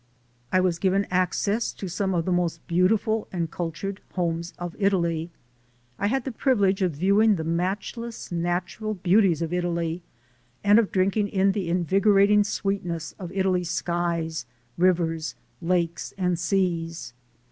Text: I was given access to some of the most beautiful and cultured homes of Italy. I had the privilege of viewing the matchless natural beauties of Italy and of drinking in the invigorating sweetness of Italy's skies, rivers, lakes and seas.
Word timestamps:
I 0.51 0.61
was 0.61 0.79
given 0.79 1.05
access 1.11 1.71
to 1.73 1.87
some 1.87 2.15
of 2.15 2.25
the 2.25 2.31
most 2.31 2.65
beautiful 2.67 3.27
and 3.31 3.51
cultured 3.51 4.01
homes 4.13 4.51
of 4.57 4.75
Italy. 4.79 5.29
I 5.99 6.07
had 6.07 6.23
the 6.25 6.31
privilege 6.31 6.81
of 6.81 6.93
viewing 6.95 7.35
the 7.35 7.43
matchless 7.43 8.31
natural 8.31 8.95
beauties 8.95 9.43
of 9.43 9.53
Italy 9.53 10.01
and 10.63 10.79
of 10.79 10.91
drinking 10.91 11.27
in 11.27 11.51
the 11.51 11.69
invigorating 11.69 12.43
sweetness 12.43 13.13
of 13.19 13.31
Italy's 13.31 13.69
skies, 13.69 14.47
rivers, 14.75 15.35
lakes 15.61 16.15
and 16.17 16.39
seas. 16.39 17.13